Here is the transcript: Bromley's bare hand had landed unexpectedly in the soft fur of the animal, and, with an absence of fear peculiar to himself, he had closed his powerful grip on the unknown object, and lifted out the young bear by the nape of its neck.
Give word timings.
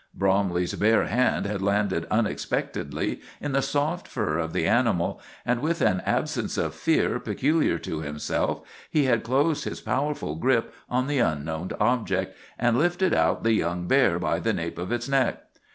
Bromley's 0.15 0.73
bare 0.73 1.03
hand 1.03 1.45
had 1.45 1.61
landed 1.61 2.07
unexpectedly 2.09 3.21
in 3.39 3.51
the 3.51 3.61
soft 3.61 4.07
fur 4.07 4.39
of 4.39 4.51
the 4.51 4.65
animal, 4.65 5.21
and, 5.45 5.61
with 5.61 5.79
an 5.79 6.01
absence 6.07 6.57
of 6.57 6.73
fear 6.73 7.19
peculiar 7.19 7.77
to 7.77 8.01
himself, 8.01 8.61
he 8.89 9.05
had 9.05 9.21
closed 9.21 9.63
his 9.65 9.79
powerful 9.79 10.33
grip 10.33 10.73
on 10.89 11.05
the 11.05 11.19
unknown 11.19 11.69
object, 11.79 12.35
and 12.57 12.79
lifted 12.79 13.13
out 13.13 13.43
the 13.43 13.53
young 13.53 13.85
bear 13.87 14.17
by 14.17 14.39
the 14.39 14.53
nape 14.53 14.79
of 14.79 14.91
its 14.91 15.07
neck. 15.07 15.43